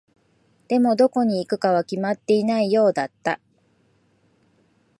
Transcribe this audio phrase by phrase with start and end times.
[0.67, 3.39] でも、どこに行くかは決まっていないようだった。